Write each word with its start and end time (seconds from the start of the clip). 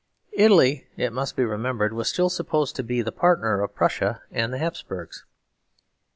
Italy, 0.33 0.87
it 0.97 1.13
must 1.13 1.35
be 1.35 1.45
remembered, 1.45 1.93
was 1.93 2.09
still 2.09 2.29
supposed 2.31 2.75
to 2.75 2.81
be 2.81 3.03
the 3.03 3.11
partner 3.11 3.61
of 3.61 3.75
Prussia 3.75 4.23
and 4.31 4.51
the 4.51 4.57
Hapsburgs. 4.57 5.25